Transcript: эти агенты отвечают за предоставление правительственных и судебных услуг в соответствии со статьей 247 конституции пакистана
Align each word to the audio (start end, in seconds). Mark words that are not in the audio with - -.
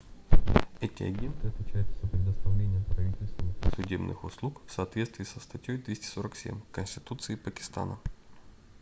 эти 0.79 1.03
агенты 1.03 1.49
отвечают 1.49 1.87
за 2.01 2.07
предоставление 2.07 2.81
правительственных 2.85 3.55
и 3.59 3.75
судебных 3.75 4.23
услуг 4.23 4.59
в 4.65 4.71
соответствии 4.71 5.23
со 5.25 5.39
статьей 5.39 5.77
247 5.77 6.59
конституции 6.71 7.35
пакистана 7.35 7.99